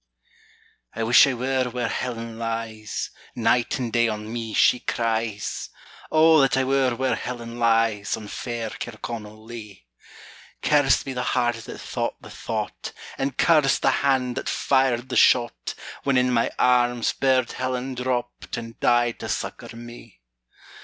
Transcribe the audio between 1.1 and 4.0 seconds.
I were where Helen lies; Night and